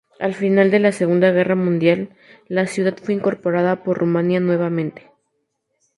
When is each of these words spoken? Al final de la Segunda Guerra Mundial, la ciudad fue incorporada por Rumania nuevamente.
Al 0.19 0.33
final 0.33 0.71
de 0.71 0.79
la 0.79 0.91
Segunda 0.93 1.29
Guerra 1.31 1.53
Mundial, 1.55 2.09
la 2.47 2.65
ciudad 2.65 2.97
fue 2.99 3.13
incorporada 3.13 3.83
por 3.83 3.99
Rumania 3.99 4.39
nuevamente. 4.39 5.11